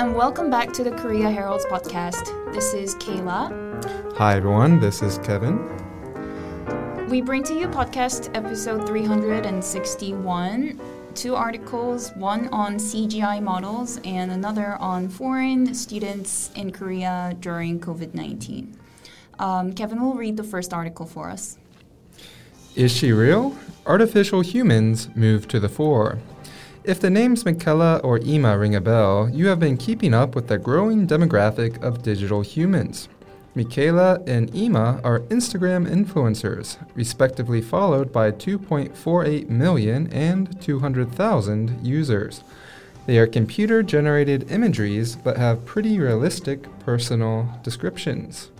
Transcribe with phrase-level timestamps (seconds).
[0.00, 2.24] and welcome back to the Korea Herald's podcast.
[2.54, 4.14] This is Kayla.
[4.16, 4.80] Hi, everyone.
[4.80, 5.58] This is Kevin.
[7.10, 10.80] We bring to you podcast episode 361
[11.14, 18.14] two articles, one on CGI models and another on foreign students in Korea during COVID
[18.14, 18.74] 19.
[19.38, 21.58] Um, Kevin will read the first article for us.
[22.74, 23.54] Is she real?
[23.84, 26.20] Artificial humans move to the fore.
[26.82, 30.48] If the names Miquela or Imma ring a bell, you have been keeping up with
[30.48, 33.10] the growing demographic of digital humans.
[33.54, 42.42] Miquela and Imma are Instagram influencers, respectively followed by 2.48 million and 200,000 users.
[43.04, 48.50] They are computer generated imageries but have pretty realistic personal descriptions.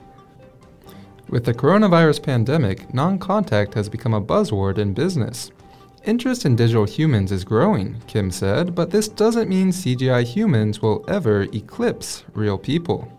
[1.31, 5.53] With the coronavirus pandemic, non contact has become a buzzword in business.
[6.07, 11.05] Interest in digital humans is growing, Kim said, but this doesn't mean CGI humans will
[11.07, 13.13] ever eclipse real people.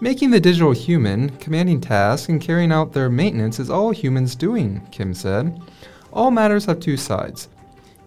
[0.00, 4.86] Making the digital human, commanding tasks, and carrying out their maintenance is all humans doing,
[4.92, 5.60] Kim said.
[6.12, 7.48] All matters have two sides.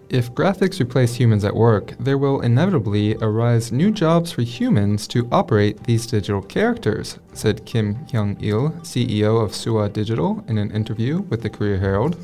[0.08, 5.28] If graphics replace humans at work, there will inevitably arise new jobs for humans to
[5.30, 11.20] operate these digital characters, said Kim Hyung il, CEO of Suwa Digital, in an interview
[11.28, 12.16] with the Korea Herald.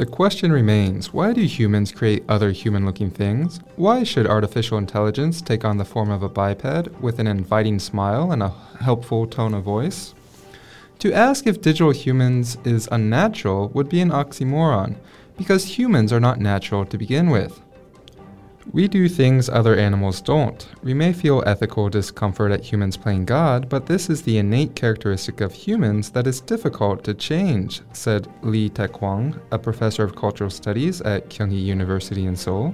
[0.00, 3.60] The question remains why do humans create other human looking things?
[3.76, 8.32] Why should artificial intelligence take on the form of a biped with an inviting smile
[8.32, 10.14] and a helpful tone of voice?
[11.00, 14.96] To ask if digital humans is unnatural would be an oxymoron,
[15.36, 17.60] because humans are not natural to begin with.
[18.72, 20.64] We do things other animals don't.
[20.84, 25.40] We may feel ethical discomfort at humans playing God, but this is the innate characteristic
[25.40, 31.00] of humans that is difficult to change, said Lee Taekwang, a professor of cultural studies
[31.00, 32.72] at Kyunghee University in Seoul.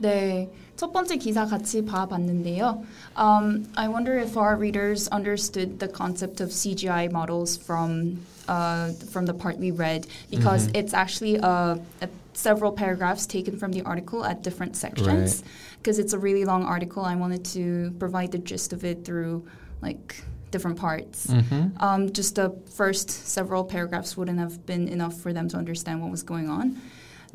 [0.00, 2.84] 네, 첫 번째 기사 같이 봐봤는데요.
[3.16, 9.26] Um, I wonder if our readers understood the concept of CGI models from uh, from
[9.26, 10.76] the part we read, because mm-hmm.
[10.76, 15.42] it's actually a, a several paragraphs taken from the article at different sections
[15.78, 16.04] because right.
[16.04, 17.04] it's a really long article.
[17.04, 19.46] I wanted to provide the gist of it through
[19.80, 21.26] like different parts.
[21.26, 21.82] Mm-hmm.
[21.82, 26.10] Um, just the first several paragraphs wouldn't have been enough for them to understand what
[26.10, 26.80] was going on.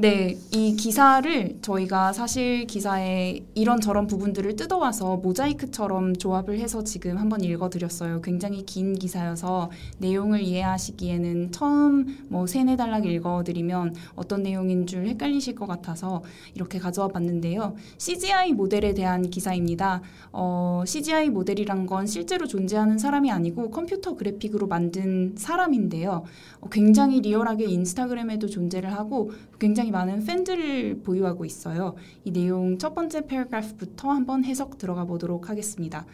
[0.02, 8.22] 네, 이 기사를 저희가 사실 기사에 이런저런 부분들을 뜯어와서 모자이크처럼 조합을 해서 지금 한번 읽어드렸어요.
[8.22, 15.68] 굉장히 긴 기사여서 내용을 이해하시기에는 처음 뭐 세네 달락 읽어드리면 어떤 내용인 줄 헷갈리실 것
[15.68, 16.24] 같아서
[16.56, 17.76] 이렇게 가져와 봤는데요.
[17.98, 20.02] CGI 모델에 대한 기사입니다.
[20.31, 26.24] 어, CGI 모델이란 건 실제로 존재하는 사람이 아니고 컴퓨터 그래픽으로 만든 사람인데요.
[26.62, 31.94] 어, 굉장히 리얼하게 인스타그램에도 존재를 하고 굉장히 굉장히 많은 팬들을 보유하고 있어요.
[32.22, 36.05] 이 내용 첫 번째 패러그래프부터 한번 해석 들어가 보도록 하겠습니다.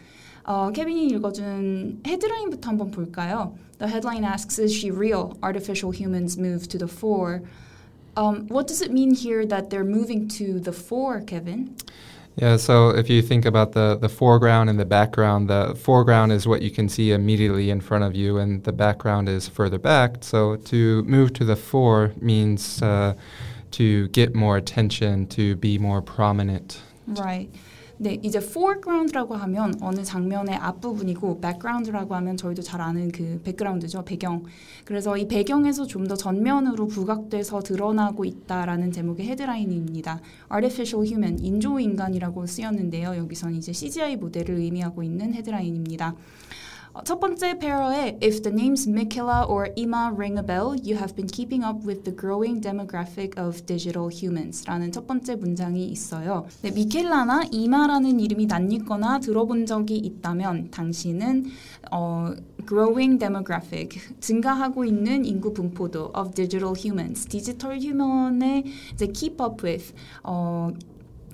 [0.44, 3.56] 어, 케빈이 읽어준 헤드라인부터 한번 볼까요?
[3.80, 5.32] The headline asks, is she real?
[5.42, 7.42] Artificial humans move to the fore.
[8.16, 11.74] Um, what does it mean here that they're moving to the fore, Kevin?
[12.36, 16.46] Yeah, so if you think about the, the foreground and the background, the foreground is
[16.46, 20.18] what you can see immediately in front of you, and the background is further back.
[20.20, 23.14] So to move to the fore means uh,
[23.71, 26.79] to get more attention, to be more prominent.
[27.07, 27.49] Right.
[27.97, 34.43] 네, 이제 foreground라고 하면 어느 장면의 앞부분이고 background라고 하면 저희도 잘 아는 그 백그라운드죠, 배경.
[34.83, 40.19] 그래서 이 배경에서 좀 더 전면으로 부각돼서 드러나고 있다라는 제목의 헤드라인입니다.
[40.51, 43.15] artificial human, 인조 인간이라고 쓰였는데요.
[43.15, 46.15] 여기선 이제 CGI 모델을 의미하고 있는 헤드라인입니다.
[47.03, 51.27] 첫 번째 페어에 If the names Michaela or Ima ring a bell, you have been
[51.27, 56.45] keeping up with the growing demographic of digital humans 라는 첫 번째 문장이 있어요.
[56.61, 61.45] 네, 미켈라나 이마라는 이름이 낯익거나 들어본 적이 있다면 당신은
[61.91, 62.33] 어,
[62.67, 68.63] growing demographic 증가하고 있는 인구 분포도 of digital humans 디지털 휴먼에
[68.93, 69.93] 이제 keep up with
[70.23, 70.71] 어,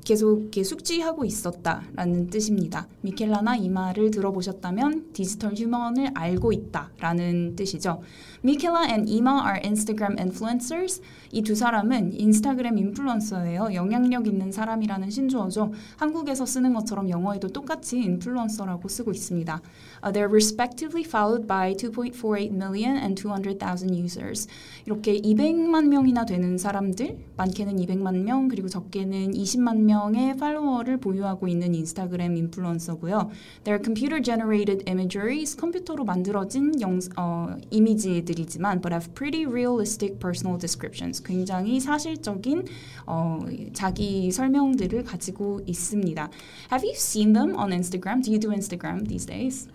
[0.03, 2.88] 계속 이렇게 숙지하고 있었다라는 뜻입니다.
[3.01, 8.01] 미켈라나 이 말을 들어보셨다면 디지털 휴먼을 알고 있다라는 뜻이죠.
[8.43, 11.01] 미켈라 and Ima are Instagram influencers.
[11.31, 13.73] 이 두 사람은 인스타그램 인플루언서예요.
[13.73, 15.71] 영향력 있는 사람이라는 신조어죠.
[15.95, 19.61] 한국에서 쓰는 것처럼 영어에도 똑같이 인플루언서라고 쓰고 있습니다.
[20.03, 24.47] Uh, they're respectively followed by 2.48 million and 200,000 users.
[24.85, 31.47] 이렇게 200만 명이나 되는 사람들, 많게는 200만 명, 그리고 적게는 20만 명 200명의 팔로워를 보유하고
[31.47, 33.29] 있는 인스타그램 인플루언서고요.
[33.63, 41.22] They're computer-generated imageries, 컴퓨터로 만들어진 영, 어, 이미지들 드리지만 but have pretty realistic personal descriptions.
[41.22, 42.66] 굉장히 사실적인
[43.06, 43.39] 어,
[43.74, 46.30] 자기 설명들을 가지고 있습니다.
[46.72, 48.24] Have you seen them on Instagram?
[48.24, 49.68] Do you do Instagram these days?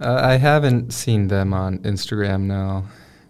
[0.00, 2.84] Uh, I haven't seen them on Instagram now.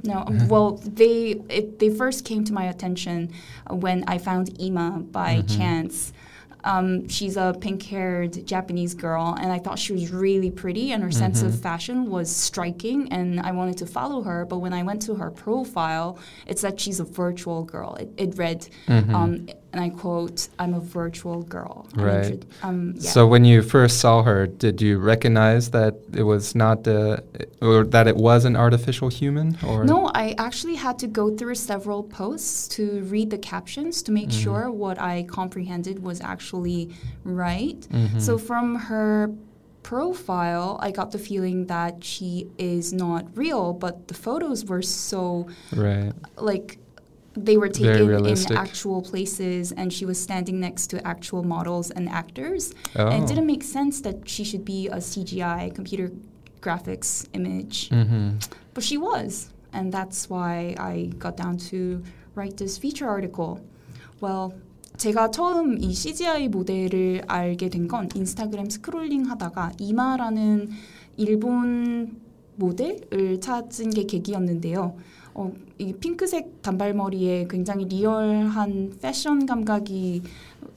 [0.05, 3.31] No, um, well, they it, they first came to my attention
[3.71, 5.57] when I found Imma by mm -hmm.
[5.59, 6.13] chance.
[6.65, 11.11] Um, she's a pink-haired Japanese girl, and I thought she was really pretty, and her
[11.11, 14.45] sense of fashion was striking, and I wanted to follow her.
[14.45, 17.95] But when I went to her profile, it said she's a virtual girl.
[17.97, 22.43] It, it read, um, and I quote, "I'm a virtual girl." Right.
[22.63, 23.11] Um, yeah.
[23.11, 27.19] So when you first saw her, did you recognize that it was not, uh,
[27.61, 29.57] or that it was an artificial human?
[29.67, 34.13] Or No, I actually had to go through several posts to read the captions to
[34.13, 36.91] make sure what I comprehended was actually
[37.25, 37.81] right.
[38.19, 39.31] So from her
[39.83, 45.49] profile, I got the feeling that she is not real, but the photos were so
[45.75, 46.13] right.
[46.37, 46.79] like
[47.36, 48.58] they were Very taken in realistic.
[48.58, 52.74] actual places and she was standing next to actual models and actors.
[52.96, 53.08] Oh.
[53.08, 56.12] And it didn't make sense that she should be a CGI computer
[56.62, 57.90] graphics image.
[57.90, 58.40] hmm
[58.74, 62.02] But she was, and that's why I got down to
[62.36, 63.60] write this feature article.
[64.22, 64.54] Well,
[64.98, 70.70] 제가 처음 이 CGI 모델을 알게 된 건 인스타그램 스크롤링 하다가 이마라는
[71.18, 72.18] 일본
[72.56, 74.96] 모델을 찾은 게 계기였는데요.
[75.35, 80.23] 어, 이 핑크색 단발머리에 굉장히 리얼한 패션 감각이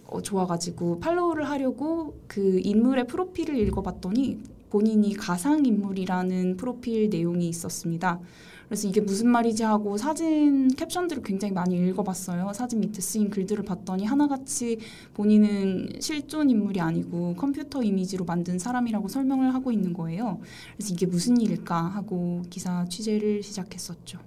[0.08, 8.20] 어, 좋아가지고 팔로우를 하려고 그 인물의 프로필을 읽어봤더니 본인이 가상 인물이라는 프로필 내용이 있었습니다.
[8.68, 12.52] 그래서 이게 무슨 말이지 하고 사진 캡션들을 굉장히 많이 읽어봤어요.
[12.54, 14.80] 사진 밑에 쓰인 글들을 봤더니 하나같이
[15.14, 20.40] 본인은 실존 인물이 아니고 컴퓨터 이미지로 만든 사람이라고 설명을 하고 있는 거예요.
[20.76, 24.20] 그래서 이게 무슨 일일까 하고 기사 취재를 시작했었죠.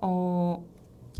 [0.00, 0.64] 어,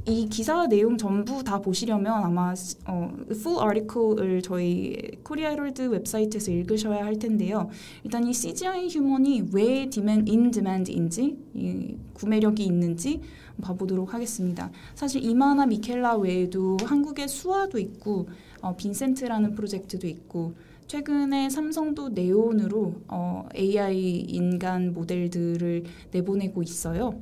[0.08, 2.55] 이 기사 내용 전부 다 보시려면 아마
[2.87, 4.94] 어, full article을 저희
[5.25, 7.69] 코리아 헤럴드 웹사이트에서 읽으셔야 할 텐데요.
[8.05, 13.20] 일단 이 CGI 휴먼이 왜 디맨 인 디맨드인지 이 구매력이 있는지
[13.61, 14.70] 봐보도록 하겠습니다.
[14.94, 18.29] 사실 이마나 미켈라 외에도 한국에 수아도 있고
[18.61, 20.55] 어, 빈센트라는 프로젝트도 있고
[20.87, 25.82] 최근에 삼성도 네온으로 어, AI 인간 모델들을
[26.12, 27.19] 내보내고 있어요.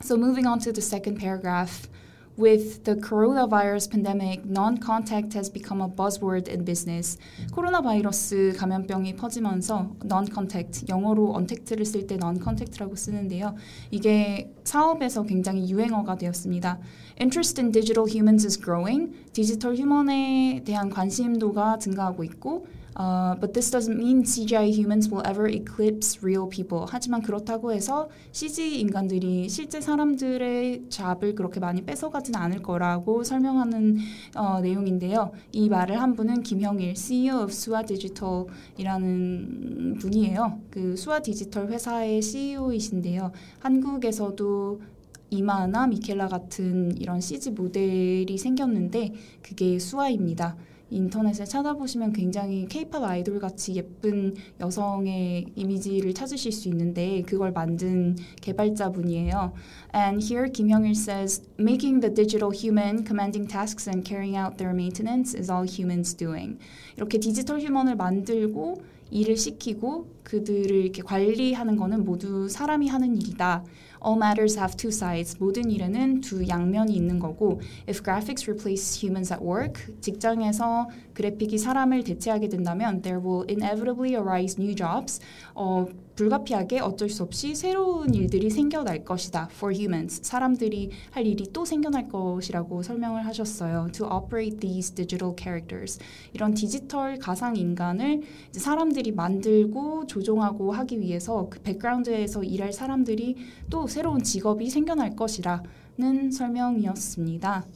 [0.00, 1.88] So moving on to the second paragraph.
[2.36, 7.16] With the coronavirus pandemic, non-contact has become a buzzword in business.
[7.50, 13.54] 코로나 바이러스 감염병이 퍼지면서 non-contact, 영어로 언택트를 쓸 때 non-contact라고 쓰는데요.
[13.90, 16.78] 이게 사업에서 굉장히 유행어가 되었습니다.
[17.18, 19.14] Interest in digital humans is growing.
[19.32, 22.66] 디지털 휴먼에 대한 관심도가 증가하고 있고
[22.96, 26.86] Uh, but this doesn't mean CGI humans will ever eclipse real people.
[26.88, 33.98] 하지만 그렇다고 해서 CG 인간들이 실제 사람들의 잡을 그렇게 많이 뺏어가지는 않을 거라고 설명하는
[34.34, 35.32] 어, 내용인데요.
[35.52, 38.46] 이 말을 한 분은 김형일, CEO of 수아 디지털이라는
[40.00, 40.60] 분이에요.
[40.70, 43.32] 그 수아 디지털 회사의 CEO이신데요.
[43.58, 44.80] 한국에서도
[45.28, 49.12] 이마나 미켈라 같은 이런 CG 모델이 생겼는데
[49.42, 50.56] 그게 수아입니다.
[50.90, 59.52] 인터넷에 찾아보시면 굉장히 케이팝 아이돌 같이 예쁜 여성의 이미지를 찾으실 수 있는데 그걸 만든 개발자분이에요.
[59.94, 65.36] And here 김형일 says, making the digital human commanding tasks and carrying out their maintenance
[65.36, 66.58] is all humans doing.
[66.96, 73.64] 이렇게 디지털 휴먼을 만들고 일을 시키고 그들을 이렇게 관리하는 거는 모두 사람이 하는 일이다.
[74.04, 75.36] All matters have two sides.
[75.38, 82.04] 모든 일에는 두 양면이 있는 거고, if graphics replace humans at work, 직장에서 그래픽이 사람을
[82.04, 85.20] 대체하게 된다면, there will inevitably arise new jobs.
[85.54, 89.48] 어, 불가피하게 어쩔 수 없이 새로운 일들이 생겨날 것이다.
[89.52, 93.88] For humans, 사람들이 할 일이 또 생겨날 것이라고 설명을 하셨어요.
[93.92, 95.98] To operate these digital characters,
[96.32, 103.36] 이런 디지털 가상 인간을 사람들이 만들고 조종하고 하기 위해서 그 백그라운드에서 일할 사람들이
[103.68, 107.66] 또 새로운 직업이 생겨날 것이라는 설명이었습니다.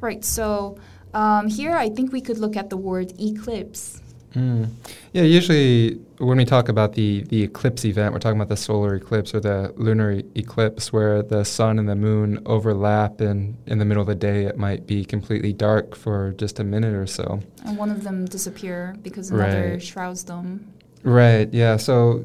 [0.00, 0.24] Right.
[0.24, 0.76] So
[1.14, 4.01] um, here, I think we could look at the word eclipse.
[4.34, 4.68] Mm.
[5.12, 8.94] Yeah, usually when we talk about the, the eclipse event, we're talking about the solar
[8.94, 13.78] eclipse or the lunar e- eclipse where the sun and the moon overlap, and in
[13.78, 17.06] the middle of the day, it might be completely dark for just a minute or
[17.06, 17.40] so.
[17.64, 19.82] And one of them disappear because another Right.
[19.82, 20.66] shrouds them.
[21.02, 21.76] Right, yeah.
[21.76, 22.24] So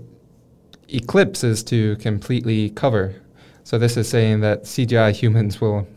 [0.90, 3.16] eclipse is to completely cover.
[3.64, 5.88] So this is saying that CGI humans will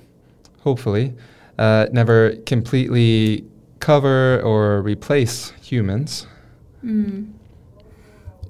[0.62, 1.14] hopefully
[1.58, 3.44] uh, never completely
[3.84, 6.26] cover or replace humans.
[6.84, 7.34] 음.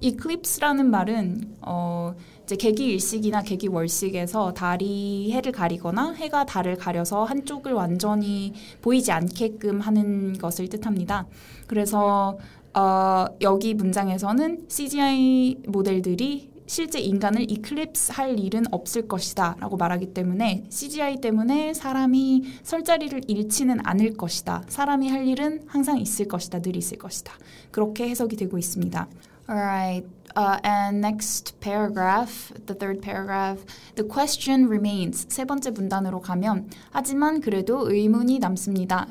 [0.01, 7.73] 이클립스라는 말은 어 이제 개기 일식이나 개기 월식에서 달이 해를 가리거나 해가 달을 가려서 한쪽을
[7.73, 11.27] 완전히 보이지 않게끔 하는 것을 뜻합니다.
[11.67, 12.39] 그래서
[12.73, 20.67] 어, 여기 문장에서는 CGI 모델들이 실제 인간을 이클립스 할 일은 없을 것이다 라고 말하기 때문에
[20.69, 24.63] CGI 때문에 사람이 설 자리를 잃지는 않을 것이다.
[24.69, 26.63] 사람이 할 일은 항상 있을 것이다.
[26.63, 27.33] 늘 있을 것이다.
[27.73, 29.09] 그렇게 해석이 되고 있습니다.
[29.51, 30.07] Alright,
[30.39, 33.65] uh, and next paragraph, the third paragraph,
[33.97, 35.27] the question remains.
[35.29, 39.09] 세 번째 문단으로 가면, 하지만 그래도 의문이 남습니다.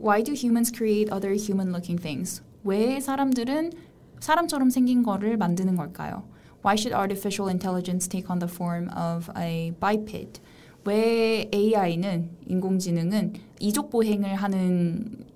[0.00, 2.40] Why do humans create other human-looking things?
[2.62, 3.72] 왜 사람들은
[4.20, 6.22] 사람처럼 생긴 거를 만드는 걸까요?
[6.62, 10.40] Why should artificial intelligence take on the form of a biped?
[10.84, 15.26] 왜 AI는 인공지능은 이족 보행을 하는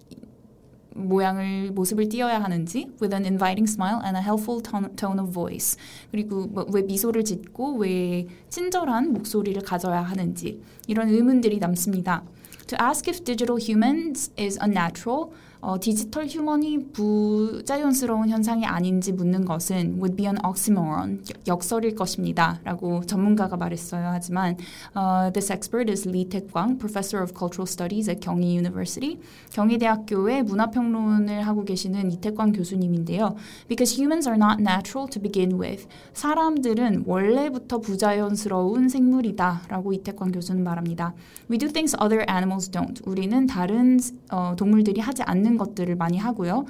[0.95, 5.77] 모양을 모습을 띄어야 하는지 with an inviting smile and a helpful tone, of voice
[6.11, 12.23] 그리고 뭐, 왜 미소를 짓고 왜 친절한 목소리를 가져야 하는지 이런 의문들이 남습니다.
[12.69, 15.33] To ask if digital humans is unnatural
[15.65, 22.61] 어, 디지털 휴먼이 부자연스러운 현상이 아닌지 묻는 것은 would be an oxymoron, 역설일 것입니다.
[22.65, 24.11] 라고 전문가가 말했어요.
[24.13, 24.59] 하지만
[24.95, 29.19] uh, this expert is Lee Taekwang, professor of cultural studies at 경희 University.
[29.53, 33.35] 경희대학교의 문화평론을 하고 계시는 이태광 교수님인데요.
[33.67, 35.89] Because humans are not natural to begin with.
[36.13, 39.63] 사람들은 원래부터 부자연스러운 생물이다.
[39.69, 41.15] 라고 이태광 교수는 말합니다.
[41.51, 43.01] We do things other animals don't.
[43.07, 43.99] 우리는 다른
[44.31, 46.67] 어, 동물들이 하지 않는 것들을 많이 하고요.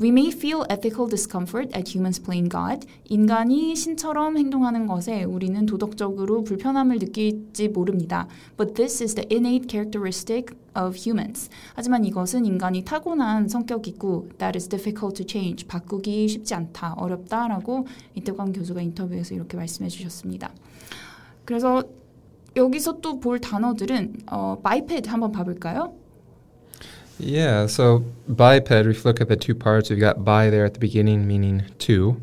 [0.00, 2.84] We may feel ethical discomfort at humans playing God.
[3.04, 8.26] 인간이 신처럼 행동하는 것에 우리는 도덕적으로 불편함을 느낄지 모릅니다.
[8.56, 11.48] But this is the innate characteristic of humans.
[11.74, 15.68] 하지만 이것은 인간이 타고난 성격이고 that is difficult to change.
[15.68, 17.86] 바꾸기 쉽지 않다, 어렵다라고
[18.16, 20.50] 이태광 교수가 인터뷰에서 이렇게 말씀해 주셨습니다.
[21.44, 21.84] 그래서
[22.56, 25.94] 여기서 또 볼 단어들은 어, biped 한번 봐볼까요?
[27.18, 30.74] Yeah, so biped, if you look at the two parts, we've got bi there at
[30.74, 32.20] the beginning, meaning two,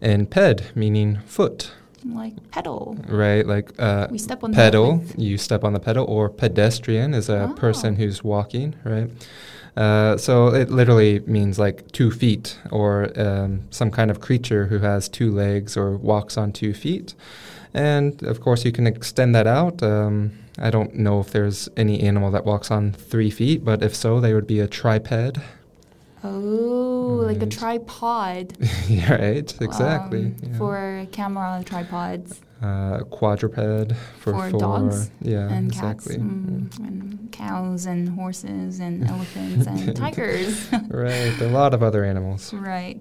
[0.00, 1.72] and ped, meaning foot.
[2.04, 2.96] Like pedal.
[3.08, 7.28] Right, like uh, we step on pedal, you step on the pedal, or pedestrian is
[7.28, 7.54] a Oh.
[7.54, 9.10] person who's walking, right?
[9.76, 14.78] Uh, so it literally means like two feet, or um, some kind of creature who
[14.78, 17.14] has two legs or walks on two feet.
[17.74, 19.82] And of course, you can extend that out.
[19.82, 23.93] Um, I don't know if there's any animal that walks on three feet, but if
[23.95, 25.37] so, they would be a triped.
[26.23, 27.51] Oh, like a Right.
[27.51, 28.53] tripod.
[28.89, 30.25] Yeah, right, exactly.
[30.25, 30.57] um, yeah.
[30.57, 36.15] For camera tripods uh, quadruped for, For dogs Yeah, and exactly.
[36.15, 40.67] cats, mm, and cows and horses and elephants and tigers.
[40.89, 42.53] Right, a lot of other animals.
[42.53, 42.97] right.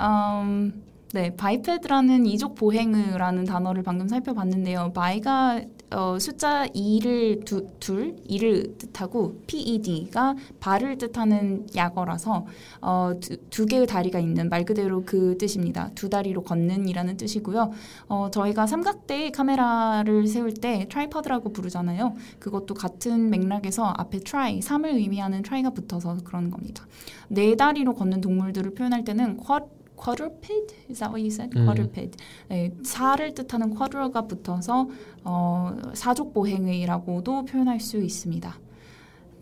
[0.00, 0.82] Um,
[1.14, 4.92] 네, 바이페드라는 이족 보행의라는 단어를 방금 살펴봤는데요.
[4.92, 5.62] 바이가
[5.93, 12.45] 어, 숫자 2를 두, 둘, 2를 뜻하고 PED가 발을 뜻하는 약어라서
[12.81, 15.91] 어, 두, 두 개의 다리가 있는 말 그대로 그 뜻입니다.
[15.93, 17.71] 두 다리로 걷는이라는 뜻이고요.
[18.07, 22.15] 어, 저희가 삼각대 카메라를 세울 때 트라이퍼드라고 부르잖아요.
[22.39, 26.85] 그것도 같은 맥락에서 앞에 try, 3을 의미하는 try가 붙어서 그런 겁니다.
[27.27, 29.65] 네 다리로 걷는 동물들을 표현할 때는 quad,
[30.01, 30.73] quadruped?
[30.89, 31.53] Is that what you said?
[31.55, 31.65] 음.
[31.65, 32.17] quadruped.
[32.49, 34.87] 네, 사를 뜻하는 quadra가 붙어서
[35.23, 38.59] 어, 사족 보행의라고도 표현할 수 있습니다.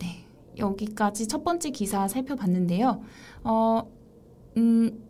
[0.00, 0.24] 네,
[0.58, 3.02] 여기까지 첫 번째 기사 살펴봤는데요.
[3.44, 3.88] 어,
[4.56, 5.02] 음,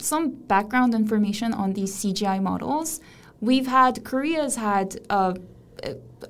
[0.00, 3.00] some background information on these CGI models.
[3.42, 5.34] We've had Korea's had uh,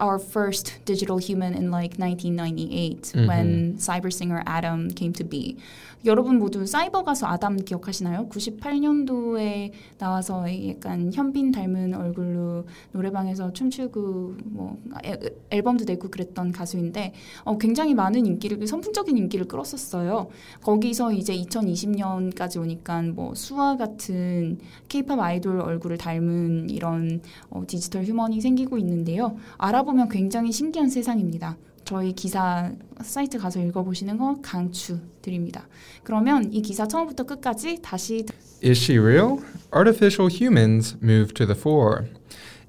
[0.00, 5.57] our first digital human in like 1998 when cyber singer Adam came to be.
[6.04, 8.28] 여러분 모두 사이버 가수 아담 기억하시나요?
[8.28, 15.18] 98년도에 나와서 약간 현빈 닮은 얼굴로 노래방에서 춤추고 뭐 애-
[15.50, 20.28] 앨범도 내고 그랬던 가수인데 어, 굉장히 많은 인기를 선풍적인 인기를 끌었었어요.
[20.62, 28.40] 거기서 이제 2020년까지 오니까 뭐 수아 같은 케이팝 아이돌 얼굴을 닮은 이런 어, 디지털 휴먼이
[28.40, 29.37] 생기고 있는데요.
[29.79, 31.57] 알아보면 굉장히 신기한 세상입니다.
[31.85, 35.69] 저희 기사 사이트 가서 읽어보시는 거 강추드립니다.
[36.03, 38.27] 그러면 이 기사 처음부터 끝까지 다시
[38.63, 39.39] Is she real?
[39.73, 42.09] Artificial humans move to the fore.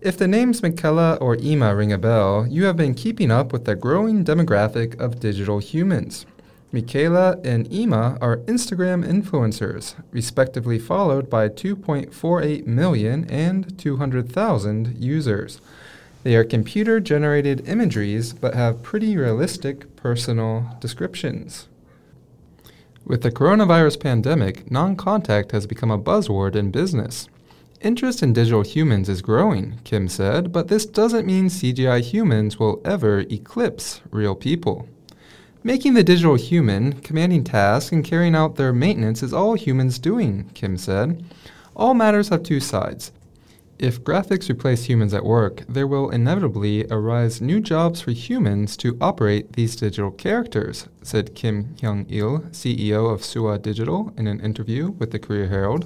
[0.01, 3.65] If the names Miquela or Imma ring a bell, you have been keeping up with
[3.65, 6.25] the growing demographic of digital humans.
[6.71, 15.59] Miquela and Imma are Instagram influencers, respectively followed by 2.48 million and 200,000 users.
[16.23, 21.67] They are computer generated imageries but have pretty realistic personal descriptions.
[23.05, 27.27] With the coronavirus pandemic, non contact has become a buzzword in business.
[27.81, 32.81] Interest in digital humans is growing, Kim said, but this doesn't mean CGI humans will
[32.83, 34.87] ever eclipse real people.
[35.63, 40.49] Making the digital human, commanding tasks, and carrying out their maintenance is all humans doing,
[40.53, 41.23] Kim said.
[41.75, 43.13] All matters have two sides.
[43.79, 48.97] If graphics replace humans at work, there will inevitably arise new jobs for humans to
[48.99, 54.89] operate these digital characters, said Kim Hyung il, CEO of Suwa Digital, in an interview
[54.89, 55.85] with the Korea Herald.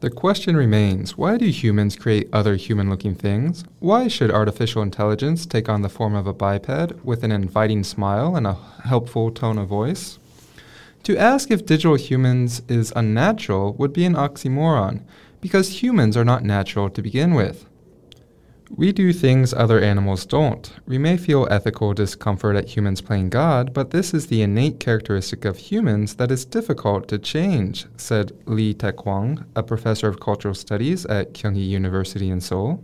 [0.00, 3.64] The question remains why do humans create other human looking things?
[3.78, 8.34] Why should artificial intelligence take on the form of a biped with an inviting smile
[8.34, 10.18] and a helpful tone of voice?
[11.04, 15.04] To ask if digital humans is unnatural would be an oxymoron
[15.46, 17.66] because humans are not natural to begin with.
[18.68, 20.72] We do things other animals don't.
[20.88, 25.44] We may feel ethical discomfort at humans playing God, but this is the innate characteristic
[25.44, 31.06] of humans that is difficult to change, said Lee Taekwang, a professor of cultural studies
[31.06, 32.82] at Kyunghee University in Seoul.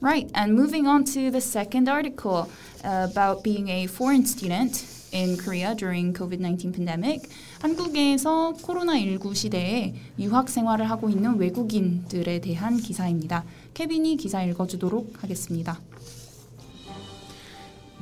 [0.00, 2.50] Right, and moving on to the second article
[2.82, 7.29] uh, about being a foreign student in Korea during COVID-19 pandemic.
[7.59, 13.43] 한국에서 코로나19 시대에 유학 생활을 하고 있는 외국인들에 대한 기사입니다.
[13.73, 15.79] 케빈이 기사 읽어주도록 하겠습니다.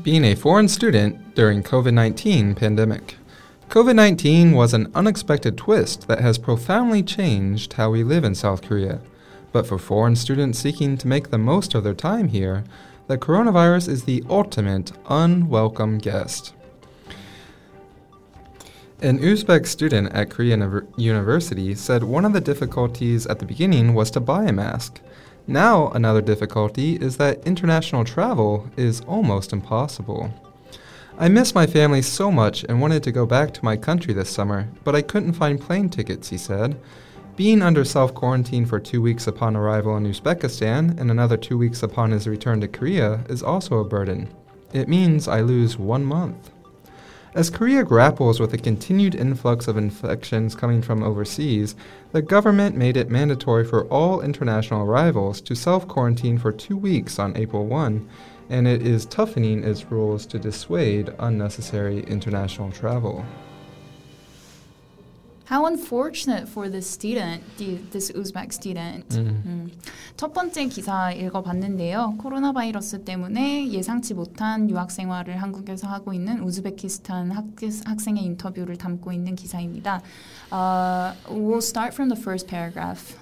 [0.03, 3.17] Being a foreign student during COVID-19 pandemic.
[3.69, 8.99] COVID-19 was an unexpected twist that has profoundly changed how we live in South Korea.
[9.51, 12.63] But for foreign students seeking to make the most of their time here,
[13.07, 16.53] the coronavirus is the ultimate unwelcome guest.
[19.02, 24.10] An Uzbek student at Korea University said one of the difficulties at the beginning was
[24.10, 25.00] to buy a mask.
[25.46, 30.30] Now, another difficulty is that international travel is almost impossible.
[31.18, 34.28] I miss my family so much and wanted to go back to my country this
[34.28, 36.78] summer, but I couldn't find plane tickets, he said.
[37.36, 41.82] Being under self quarantine for two weeks upon arrival in Uzbekistan and another two weeks
[41.82, 44.28] upon his return to Korea is also a burden.
[44.74, 46.50] It means I lose one month.
[47.32, 51.76] As Korea grapples with a continued influx of infections coming from overseas,
[52.10, 57.20] the government made it mandatory for all international arrivals to self quarantine for two weeks
[57.20, 58.08] on April 1,
[58.48, 63.24] and it is toughening its rules to dissuade unnecessary international travel.
[65.44, 67.44] How unfortunate for this student,
[67.92, 69.08] this Uzbek student.
[69.08, 69.42] Mm.
[69.46, 69.59] 음.
[70.16, 72.14] 첫 번째 기사 읽어봤는데요.
[72.18, 77.44] 코로나 바이러스 때문에 예상치 못한 유학 생활을 한국에서 하고 있는 우즈베키스탄 학,
[77.84, 80.02] 학생의 인터뷰를 담고 있는 기사입니다.
[80.50, 83.19] Uh, we'll start from the first paragraph.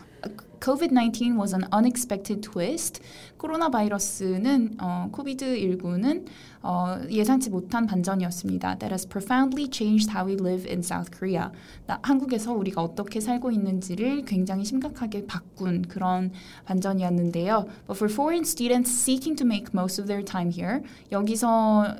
[0.60, 3.00] COVID-19 was an unexpected twist.
[3.36, 6.26] 코로나 바이러스는 어, 코비드19는
[6.62, 8.78] 어, 예상치 못한 반전이었습니다.
[8.78, 11.50] That has profoundly changed how we live in South Korea.
[11.86, 16.32] 나, 한국에서 우리가 어떻게 살고 있는지를 굉장히 심각하게 바꾼 그런
[16.64, 17.66] 반전이었는데요.
[17.86, 21.96] But for foreign students seeking to make most of their time here, 여기서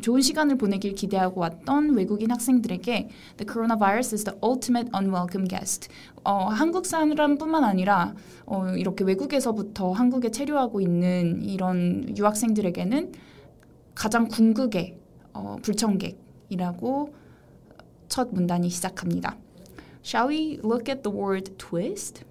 [0.00, 5.88] 좋은 시간을 보내길 기대하고 왔던 외국인 학생들에게 the coronavirus is the ultimate unwelcome guest.
[6.24, 8.14] 어, 한국 사람뿐만 아니라
[8.46, 13.12] 어, 이렇게 외국에서부터 한국에 체류하고 있는 이런 유학생들에게는
[13.94, 14.96] 가장 궁극의
[15.34, 17.14] 어, 불청객이라고
[18.08, 19.36] 첫 문단이 시작합니다.
[20.04, 22.24] Shall we look at the word twist?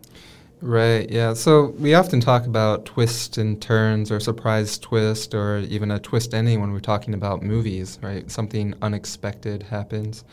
[0.61, 1.33] Right, yeah.
[1.33, 6.33] So we often talk about twists and turns or surprise twist or even a twist
[6.35, 8.29] ending when we're talking about movies, right?
[8.29, 10.23] Something unexpected happens.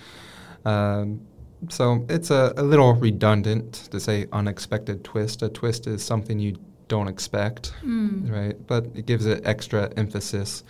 [0.67, 1.23] Um,
[1.71, 5.43] so it's a, a little redundant to say unexpected twist.
[5.43, 6.57] A twist is something you
[6.89, 8.31] don't expect, mm.
[8.31, 8.55] right?
[8.67, 10.63] But it gives it extra emphasis.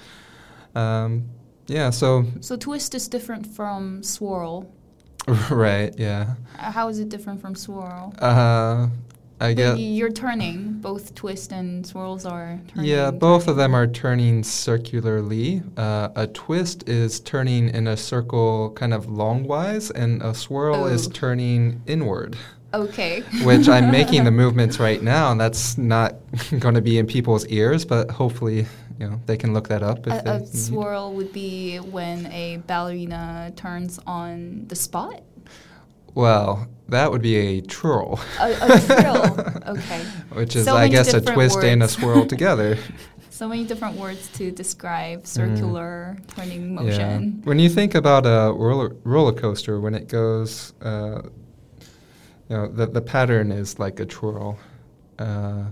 [0.77, 1.29] Um,
[1.67, 2.25] yeah, so.
[2.41, 4.73] So twist is different from swirl.
[5.51, 6.35] right, yeah.
[6.57, 8.15] How is it different from swirl?
[8.19, 8.89] Uh,
[9.41, 10.81] I guess you're turning.
[10.81, 12.91] Both twist and swirls are turning.
[12.91, 13.51] Yeah, both turning.
[13.51, 15.63] of them are turning circularly.
[15.77, 20.87] Uh, a twist is turning in a circle, kind of longwise, and a swirl oh.
[20.87, 22.37] is turning inward.
[22.75, 23.21] Okay.
[23.45, 26.17] which I'm making the movements right now, and that's not
[26.59, 28.67] going to be in people's ears, but hopefully,
[28.99, 30.07] you know, they can look that up.
[30.07, 35.23] If a, a swirl would be when a ballerina turns on the spot.
[36.19, 38.19] Well, that would be a twirl.
[38.41, 40.01] A, a twirl, okay.
[40.33, 41.65] Which is, so I guess, a twist words.
[41.69, 42.77] and a swirl together.
[43.31, 46.35] so many different words to describe circular mm.
[46.35, 47.39] turning motion.
[47.39, 47.45] Yeah.
[47.45, 51.23] When you think about a roller, roller coaster, when it goes, uh,
[52.49, 54.59] you know, the, the pattern is like a twirl.
[55.21, 55.67] Uh,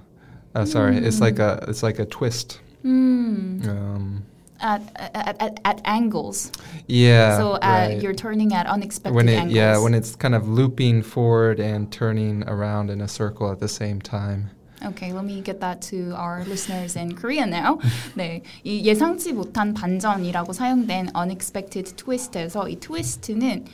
[0.54, 1.04] uh, sorry, mm.
[1.04, 2.60] it's like a it's like a twist.
[2.84, 3.66] Mm.
[3.66, 4.24] Um,
[4.59, 6.51] at at, at, at angles.
[6.87, 7.37] Yeah.
[7.37, 8.01] so uh, right.
[8.01, 9.55] you're turning at unexpected when it angles.
[9.55, 13.67] yeah when it's kind of looping forward and turning around in a circle at the
[13.67, 14.51] same time.
[14.83, 17.77] Okay, let me get that to our listeners in Korean now.
[18.15, 23.65] 네, 이 예상치 못한 반전이라고 사용된 unexpected twist에서 이 twist는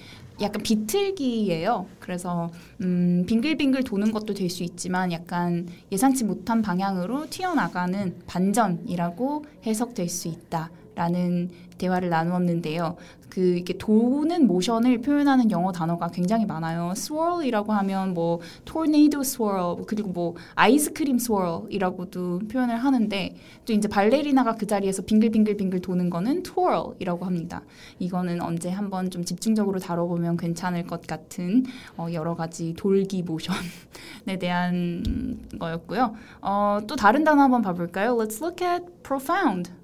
[0.43, 1.87] 약간 비틀기예요.
[2.01, 2.51] 그래서
[2.81, 10.29] 음, 빙글빙글 도는 것도 될 수 있지만 약간 예상치 못한 방향으로 튀어나가는 반전이라고 해석될 수
[10.29, 12.97] 있다 라는 대화를 나누었는데요.
[13.33, 16.93] 그 이렇게 도는 모션을 표현하는 영어 단어가 굉장히 많아요.
[16.95, 24.67] swirl이라고 하면 뭐 tornado swirl 그리고 뭐 아이스크림 swirl이라고도 표현을 하는데 또 이제 발레리나가 그
[24.67, 27.63] 자리에서 빙글빙글빙글 도는 거는 twirl이라고 합니다.
[27.99, 31.65] 이거는 언제 한번 좀 집중적으로 다뤄보면 괜찮을 것 같은
[31.97, 36.15] 어, 여러 가지 돌기 모션에 대한 거였고요.
[36.43, 38.15] 어, 또 다른 단어 한번 봐볼까요?
[38.19, 39.82] Let's look at profound.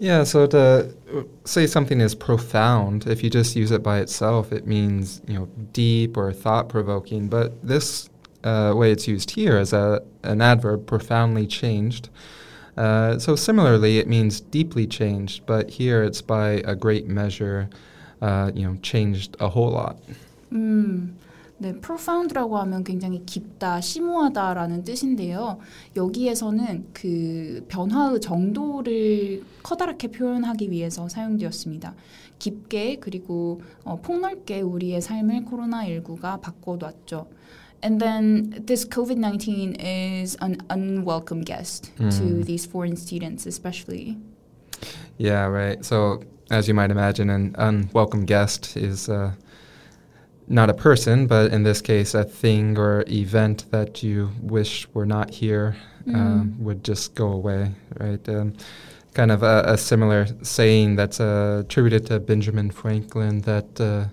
[0.00, 0.94] Yeah, so to
[1.44, 5.46] say something is profound, if you just use it by itself, it means you know
[5.74, 7.28] deep or thought provoking.
[7.28, 8.08] But this
[8.42, 12.08] uh, way it's used here as a an adverb, profoundly changed.
[12.78, 17.68] Uh, so similarly, it means deeply changed, but here it's by a great measure.
[18.22, 19.98] Uh, you know, changed a whole lot.
[20.52, 21.14] 음,
[21.60, 25.58] 네, profound라고 하면 굉장히 깊다, 심오하다라는 뜻인데요.
[25.94, 31.94] 여기에서는 그 변화의 정도를 커다랗게 표현하기 위해서 사용되었습니다.
[32.38, 37.26] 깊게 그리고 어, 폭넓게 우리의 삶을 코로나19가 바꿔놨죠.
[37.84, 42.44] And then this COVID-19 is an unwelcome guest to Mm.
[42.46, 44.16] these foreign students, especially.
[45.18, 45.84] Yeah, right.
[45.84, 46.20] So,
[46.50, 49.32] as you might imagine, an unwelcome guest is uh,
[50.50, 55.06] not a person, but in this case, a thing or event that you wish were
[55.06, 55.76] not here
[56.08, 58.28] um, would just go away, right?
[58.28, 58.54] Um,
[59.14, 64.06] kind of a, a similar saying that's uh, attributed to Benjamin Franklin that uh,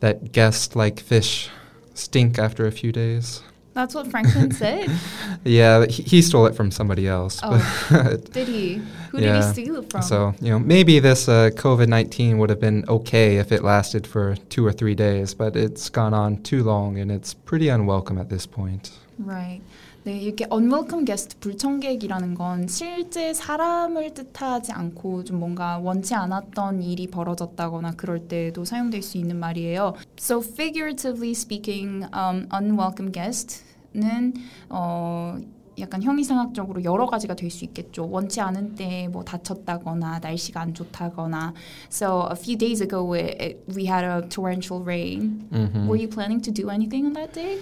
[0.00, 1.50] that guests like fish
[1.94, 3.42] stink after a few days.
[3.74, 4.90] That's what Franklin said.
[5.44, 7.38] Yeah, he, he stole it from somebody else.
[7.42, 8.16] Oh.
[8.32, 8.82] did he?
[9.15, 9.51] Who did he Yeah.
[9.51, 10.01] steal it from?
[10.03, 14.07] So, you know, maybe this uh, COVID 19 would have been okay if it lasted
[14.07, 18.17] for two or three days, but it's gone on too long and it's pretty unwelcome
[18.17, 18.91] at this point.
[19.19, 19.61] Right.
[20.03, 27.05] 네, 이렇게 unwelcome guest, 불청객이라는 건 실제 사람을 뜻하지 않고 좀 뭔가 원치 않았던 일이
[27.05, 29.93] 벌어졌다거나 그럴 때도 사용될 수 있는 말이에요.
[30.17, 34.33] So figuratively speaking, um, unwelcome guest는
[34.69, 35.37] 어,
[35.78, 38.08] 약간 형이상학적으로 여러 가지가 될 수 있겠죠.
[38.10, 41.52] 원치 않은 때 뭐 다쳤다거나 날씨가 안 좋다거나.
[41.90, 45.46] So a few days ago it, it, we had a torrential rain.
[45.52, 45.86] Mhm.
[45.86, 47.58] Were you planning to do anything on that day?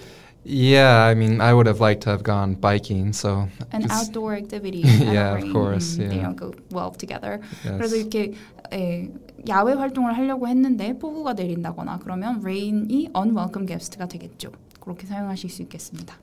[0.47, 3.47] Yeah, I mean, I would have liked to have gone biking, so.
[3.73, 4.81] An outdoor activity.
[4.85, 5.51] Yeah, of rain.
[5.51, 6.29] course, Mm, They yeah.
[6.29, 7.41] don't go well together.
[7.65, 7.73] yes.
[7.77, 8.33] 그래서 이렇게
[8.71, 9.09] 에,
[9.49, 14.51] 야외 활동을 하려고 했는데 폭우가 내린다거나 그러면 rain이 unwelcome guest가 되겠죠.
[14.79, 16.15] 그렇게 사용하실 수 있겠습니다.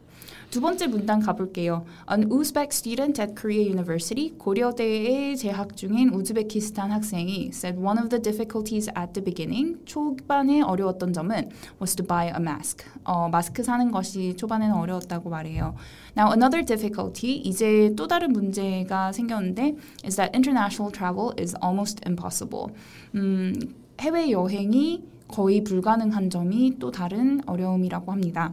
[0.52, 1.86] 두 번째 문단 가볼게요.
[2.10, 8.20] An Uzbek student at Korea University, 고려대에 재학 중인 우즈베키스탄 학생이 said one of the
[8.20, 11.48] difficulties at the beginning, 초반에 어려웠던 점은
[11.80, 12.84] was to buy a mask.
[13.04, 15.74] 어, 마스크 사는 것이 초반에는 어려웠다고 말해요.
[16.18, 22.74] Now another difficulty, 이제 또 다른 문제가 생겼는데 is that international travel is almost impossible.
[23.14, 23.54] 음,
[24.02, 28.52] 해외 여행이 거의 불가능한 점이 또 다른 어려움이라고 합니다.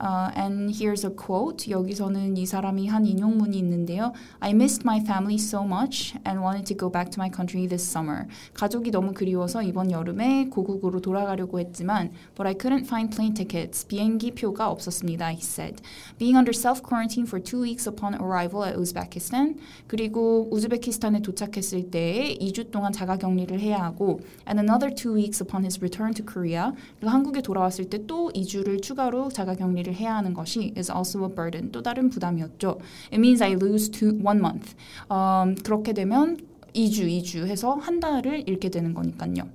[0.00, 1.68] Uh, and here's a quote.
[1.70, 4.12] 여기서는 이 사람이 한 인용문이 있는데요.
[4.40, 7.82] I missed my family so much and wanted to go back to my country this
[7.82, 8.26] summer.
[8.54, 13.86] 가족이 너무 그리워서 이번 여름에 고국으로 돌아가려고 했지만 but I couldn't find plane tickets.
[13.86, 15.30] 비행기 표가 없었습니다.
[15.30, 15.82] He said.
[16.18, 19.56] Being under self-quarantine for two weeks upon arrival at Uzbekistan.
[19.86, 25.64] 그리고 우즈베키스탄에 도착했을 때 2주 동안 자가 격리를 해야 하고 and another two weeks upon
[25.64, 26.72] his return to Korea.
[26.98, 31.23] 그리고 한국에 돌아왔을 때 또 2주를 추가로 자가 격리 를 해야 하는 것이 is also
[31.25, 31.71] a burden.
[31.71, 32.79] 또 다른 부담이었죠.
[33.11, 34.75] It means I lose two, one month.
[35.11, 36.37] 음, 그렇게 되면
[36.73, 39.47] 2주, 2주 해서 한 달을 잃게 되는 거니까요.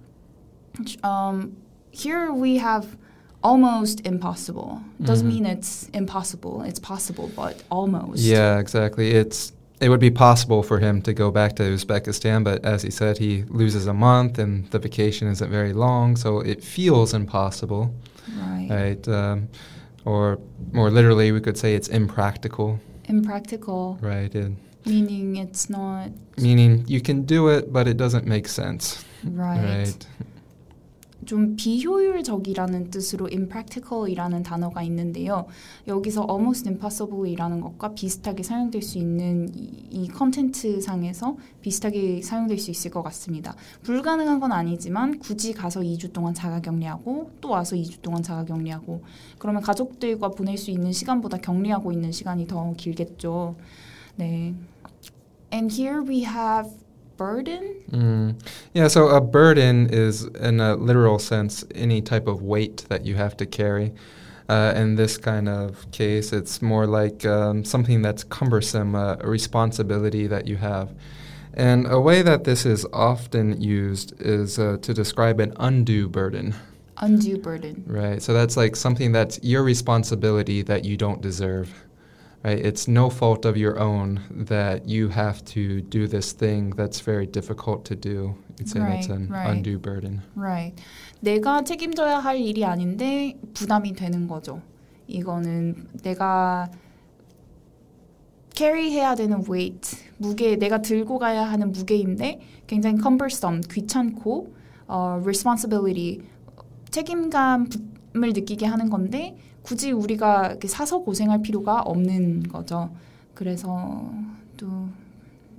[1.04, 1.56] Um,
[1.92, 2.96] here we have
[3.44, 4.80] almost impossible.
[5.00, 5.44] Doesn't Mhm.
[5.44, 6.62] mean it's impossible.
[6.62, 8.22] It's possible, but almost.
[8.24, 9.10] Yeah, exactly.
[9.12, 12.90] It's it would be possible for him to go back to Uzbekistan, but as he
[12.90, 17.90] said, he loses a month and the vacation isn't very long, so it feels impossible,
[18.38, 18.70] Right.
[18.70, 19.08] right?
[19.08, 19.48] Um,
[20.07, 20.39] or
[20.71, 24.33] more literally, we could say it's impractical, Impractical, right?
[24.33, 24.53] It,
[24.85, 29.63] meaning it's not meaning you can do it, but it doesn't make sense, right.
[29.63, 30.07] right?
[31.27, 35.45] 좀 비효율적이라는 뜻으로 impractical이라는 단어가 있는데요.
[35.85, 42.71] 여기서 almost impossible이라는 것과 비슷하게 사용될 수 있는 이, 이 컨텐츠 상에서 비슷하게 사용될 수
[42.71, 43.55] 있을 것 같습니다.
[43.83, 49.03] 불가능한 건 아니지만 굳이 가서 2주 동안 자가격리하고 또 와서 2주 동안 자가격리하고
[49.37, 53.57] 그러면 가족들과 보낼 수 있는 시간보다 격리하고 있는 시간이 더 길겠죠.
[54.15, 54.55] 네.
[55.53, 56.86] And here we have
[57.17, 57.75] burden.
[57.91, 58.41] Mm.
[58.73, 63.15] Yeah, so a burden is, in a literal sense, any type of weight that you
[63.15, 63.93] have to carry.
[64.49, 69.27] Uh, in this kind of case, it's more like um, something that's cumbersome, uh, a
[69.27, 70.93] responsibility that you have.
[71.53, 76.53] And a way that this is often used is uh, to describe an undue burden.
[76.99, 77.83] Undue burden.
[77.87, 78.21] Right.
[78.21, 81.73] So that's like something that's your responsibility that you don't deserve.
[82.44, 82.58] Right?
[82.58, 87.24] It's no fault of your own that you have to do this thing that's very
[87.24, 88.34] difficult to do.
[88.58, 89.48] You'd say that's Right, an right.
[89.48, 90.22] undue burden.
[90.34, 90.74] Right.
[91.20, 94.60] 내가 책임져야 할 일이 아닌데 부담이 되는 거죠.
[95.06, 96.68] 이거는 내가
[98.54, 104.54] carry해야 되는 weight, 무게, 내가 들고 가야 하는 무게인데 굉장히 cumbersome, 귀찮고
[104.88, 106.20] 어, responsibility,
[106.90, 109.36] 책임감을 느끼게 하는 건데
[109.67, 112.89] 굳이 우리가 사서 고생할 필요가 없는 거죠.
[113.33, 114.09] 그래서
[114.55, 114.87] 또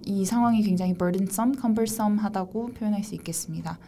[0.08, 3.78] 이 상황이 굉장히 burdensome, cumbersome하다고 표현할 수 있겠습니다.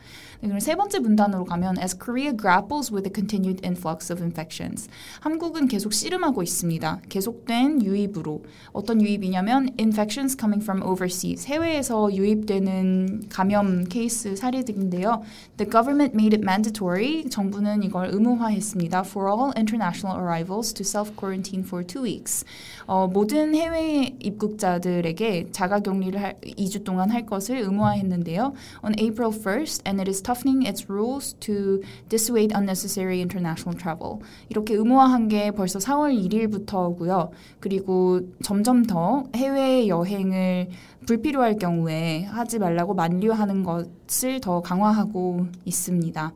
[0.42, 4.88] 네, 그럼 세 번째 문단으로 가면 as Korea grapples with the continued influx of infections.
[5.20, 7.00] 한국은 계속 씨름하고 있습니다.
[7.09, 11.46] 계속된 유입으로 어떤 유입이냐면 infections coming from overseas.
[11.46, 15.22] 해외에서 유입되는 감염 케이스 사례들인데요.
[15.56, 17.24] The government made it mandatory.
[17.30, 19.00] 정부는 이걸 의무화했습니다.
[19.00, 22.44] For all international arrivals to self quarantine for two weeks.
[22.87, 28.53] 어, 모든 해외 입국자들에게 자가 격리 를 할, 2주 동안 할 것을 의무화했는데요.
[28.85, 34.18] On April 1st, and it is toughening its rules to dissuade unnecessary international travel.
[34.49, 37.31] 이렇게 의무화한 게 벌써 4월 1일부터고요.
[37.61, 40.68] 그리고 점점 더 해외 여행을
[41.07, 46.33] 불필요할 경우에 하지 말라고 만류하는 것을 더 강화하고 있습니다.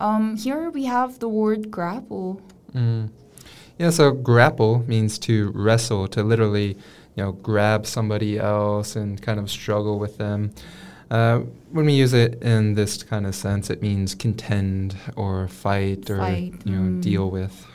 [0.00, 2.40] Um, here we have the word grapple.
[2.74, 3.10] Mm.
[3.78, 6.76] Yeah, so grapple means to wrestle, to literally,
[7.15, 10.51] you know, grab somebody else and kind of struggle with them.
[11.11, 11.39] Uh,
[11.71, 16.17] when we use it in this kind of sense, it means contend or fight or
[16.17, 17.01] Fight, you know mm.
[17.01, 17.65] deal with.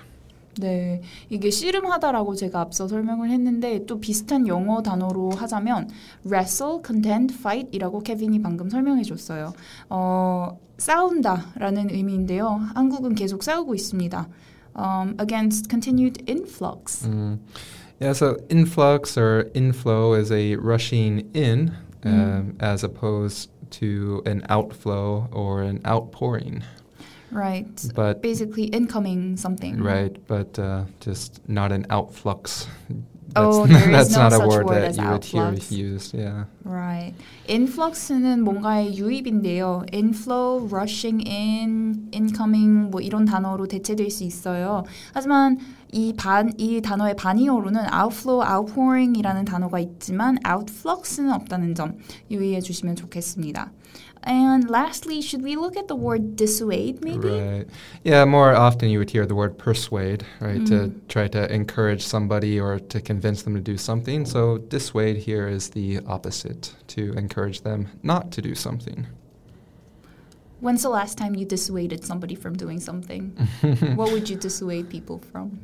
[0.60, 5.90] 네, 이게 씨름하다라고 제가 앞서 설명을 했는데 또 비슷한 영어 단어로 하자면
[6.24, 9.52] wrestle, contend, fight이라고 케빈이 방금 설명해 줬어요.
[9.90, 12.46] 어, 싸운다라는 의미인데요.
[12.74, 14.28] 한국은 계속 싸우고 있습니다.
[14.76, 17.06] Um, against continued influx.
[17.06, 17.38] Mm.
[18.00, 21.72] Yeah, so influx or inflow is a rushing in
[22.04, 23.48] um, as opposed
[23.80, 26.62] to an outflow or an outpouring.
[27.30, 27.66] Right.
[27.94, 29.82] But Basically incoming something.
[29.82, 32.66] right, but uh, just not an outflux.
[33.36, 35.24] Oh, That's- there is that's no not a such word word that as you would
[35.24, 35.72] hear outflux.
[35.72, 36.14] used.
[36.14, 36.44] Yeah.
[36.64, 37.14] Right.
[37.48, 39.86] influx는 뭔가의 유입인데요.
[39.92, 44.84] inflow, rushing in, incoming 뭐 이런 단어로 대체될 수 있어요.
[45.14, 45.58] 하지만
[45.92, 51.98] 이 반, 이 단어의 반이어로는 outflow, outpouring이라는 단어가 있지만 outflux는 없다는 점
[52.30, 53.70] 유의해 주시면 좋겠습니다.
[54.26, 57.28] And lastly, should we look at the word dissuade maybe?
[57.28, 57.66] Right.
[58.04, 60.64] Yeah, more often you would hear the word persuade, right?
[60.66, 61.00] To Mm.
[61.08, 64.24] try to encourage somebody or to convince them to do something.
[64.24, 69.06] So dissuade here is the opposite, to encourage them not to do something.
[70.59, 73.29] When's the last time you dissuaded somebody from doing something?
[73.95, 75.59] what would you dissuade people from?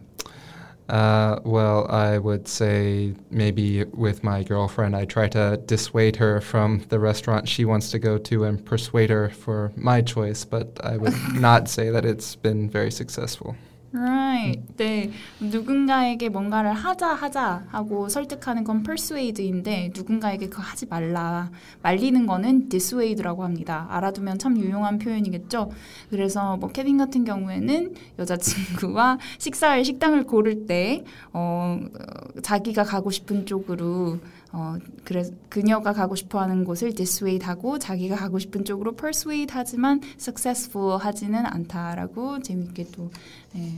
[0.88, 6.86] Uh, well, I would say maybe with my girlfriend, I try to dissuade her from
[6.90, 10.98] the restaurant she wants to go to and persuade her for my choice, but I
[10.98, 13.56] would not say that it's been very successful.
[13.96, 14.62] Right.
[14.76, 15.10] 네.
[15.40, 21.50] 누군가에게 뭔가를 하자 하자 하고 설득하는 건 persuade인데 누군가에게 그거 하지 말라
[21.82, 23.88] 말리는 거는 dissuade라고 합니다.
[23.90, 25.72] 알아두면 참 유용한 표현이겠죠.
[26.10, 33.46] 그래서 뭐 케빈 같은 경우에는 여자친구와 식사할 식당을 고를 때 어, 어, 자기가 가고 싶은
[33.46, 34.20] 쪽으로
[34.58, 40.02] 어, 그래 그녀가 가고 싶어 하는 곳을 dissuade 하고 자기가 가고 싶은 쪽으로 persuade 하지만
[40.18, 43.12] successful 하지는 않다라고 재밌게 또
[43.54, 43.74] 네,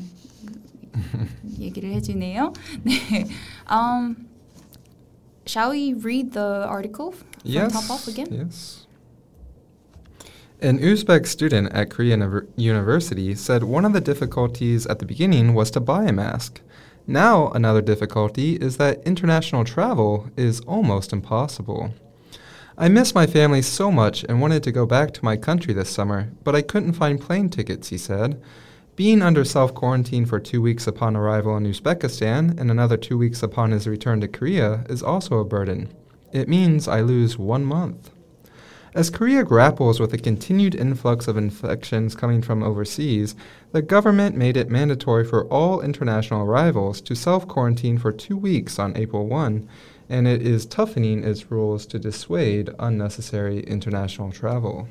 [1.59, 2.53] 얘기를 해주네요.
[2.85, 3.27] 네.
[3.71, 4.27] Um,
[5.47, 7.73] shall we read the article from Yes.
[7.73, 8.29] top off again?
[8.31, 8.87] Yes.
[10.61, 15.55] An Uzbek student at Korean Univer- University said one of the difficulties at the beginning
[15.55, 16.61] was to buy a mask.
[17.07, 21.91] Now, another difficulty is that international travel is almost impossible.
[22.79, 25.91] I miss my family so much and wanted to go back to my country this
[25.91, 28.41] summer, but I couldn't find plane tickets, he said.
[28.98, 33.44] Being under self quarantine for two weeks upon arrival in Uzbekistan and another two weeks
[33.44, 35.94] upon his return to Korea is also a burden.
[36.34, 38.10] It means I lose one month.
[38.96, 43.36] As Korea grapples with the continued influx of infections coming from overseas,
[43.72, 48.80] the government made it mandatory for all international arrivals to self quarantine for two weeks
[48.80, 49.70] on April 1,
[50.10, 54.88] and it is toughening its rules to dissuade unnecessary international travel.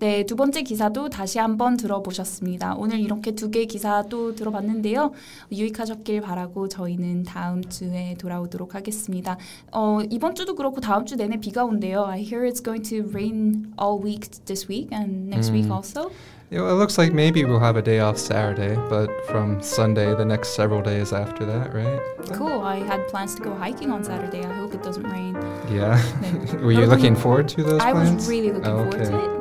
[0.00, 2.76] 네, 두 번째 기사도 다시 한번 들어보셨습니다.
[2.76, 5.10] 오늘 이렇게 두 개의 기사 또 들어봤는데요.
[5.50, 9.36] 유익하셨길 바라고 저희는 다음 주에 돌아오도록 하겠습니다.
[9.72, 12.04] 어, 이번 주도 그렇고 다음 주 내내 비가 온대요.
[12.04, 16.12] I hear it's going to rain all week this week and next week also.
[16.50, 20.54] It looks like maybe we'll have a day off Saturday, but from Sunday, the next
[20.54, 22.00] several days after that, right?
[22.32, 22.62] Cool.
[22.62, 24.46] I had plans to go hiking on Saturday.
[24.46, 25.34] I hope it doesn't rain.
[25.70, 25.98] Yeah.
[26.22, 26.62] 네.
[26.62, 28.14] Were you looking forward to those I plans?
[28.14, 29.04] was really looking forward Okay.
[29.10, 29.37] to it.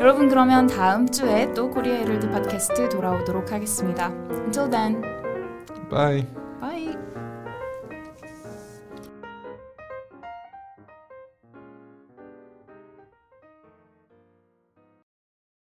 [0.00, 4.12] 여러분 그러면 다음 주에 또 코리아 헤럴드 팟캐스트 돌아오도록 하겠습니다.
[4.30, 5.02] Until then.
[5.90, 6.47] Bye.